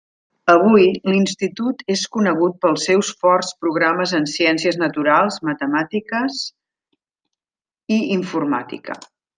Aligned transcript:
Avui, 0.51 0.85
l'institut 1.09 1.83
és 1.95 2.05
conegut 2.17 2.57
pels 2.65 2.87
seus 2.89 3.11
forts 3.25 3.53
programes 3.67 4.15
en 4.21 4.27
ciències 4.33 4.81
naturals, 4.87 5.41
matemàtiques 5.53 6.43
i 7.99 8.05
informàtica. 8.21 9.03